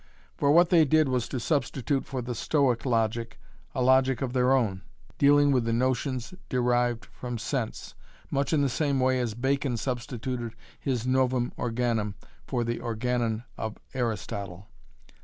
[0.35, 3.39] For what they did was to substitute for the Stoic logic
[3.75, 4.81] a logic of their own,
[5.19, 7.93] dealing with the notions derived from sense,
[8.31, 12.15] much in the same way as Bacon substituted his Novum Organum
[12.47, 14.65] for the Organon of Aristotle.